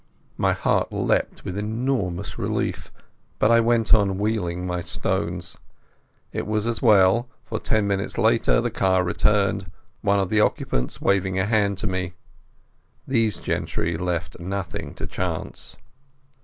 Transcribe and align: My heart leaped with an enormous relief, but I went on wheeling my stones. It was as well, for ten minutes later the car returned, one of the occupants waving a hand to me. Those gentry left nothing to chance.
My 0.35 0.53
heart 0.53 0.91
leaped 0.91 1.45
with 1.45 1.59
an 1.59 1.63
enormous 1.65 2.39
relief, 2.39 2.91
but 3.37 3.51
I 3.51 3.59
went 3.59 3.93
on 3.93 4.17
wheeling 4.17 4.65
my 4.65 4.81
stones. 4.81 5.59
It 6.33 6.47
was 6.47 6.65
as 6.65 6.81
well, 6.81 7.29
for 7.43 7.59
ten 7.59 7.85
minutes 7.85 8.17
later 8.17 8.59
the 8.61 8.71
car 8.71 9.03
returned, 9.03 9.69
one 10.01 10.19
of 10.19 10.31
the 10.31 10.41
occupants 10.41 11.01
waving 11.01 11.37
a 11.37 11.45
hand 11.45 11.77
to 11.77 11.85
me. 11.87 12.13
Those 13.07 13.39
gentry 13.39 13.95
left 13.95 14.39
nothing 14.39 14.95
to 14.95 15.05
chance. 15.05 15.77